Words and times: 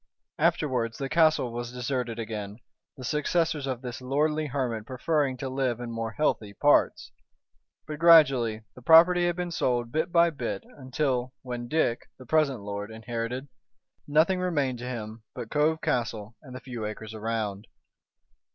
Afterwards 0.39 0.97
the 0.97 1.09
castle 1.09 1.51
was 1.53 1.71
deserted 1.71 2.17
again, 2.17 2.57
the 2.97 3.03
successors 3.03 3.67
of 3.67 3.83
this 3.83 4.01
lordly 4.01 4.47
hermit 4.47 4.87
preferring 4.87 5.37
to 5.37 5.47
live 5.47 5.79
in 5.79 5.91
more 5.91 6.13
healthy 6.13 6.55
parts. 6.55 7.11
But 7.85 7.99
gradually 7.99 8.63
the 8.73 8.81
property 8.81 9.27
had 9.27 9.35
been 9.35 9.51
sold 9.51 9.91
bit 9.91 10.11
by 10.11 10.31
bit, 10.31 10.63
until, 10.75 11.33
when 11.43 11.67
Dick, 11.67 12.09
the 12.17 12.25
present 12.25 12.61
lord, 12.61 12.89
inherited, 12.89 13.47
nothing 14.07 14.39
remained 14.39 14.79
to 14.79 14.89
him 14.89 15.21
but 15.35 15.51
Cove 15.51 15.81
Castle 15.81 16.35
and 16.41 16.55
the 16.55 16.61
few 16.61 16.83
acres 16.83 17.13
around. 17.13 17.67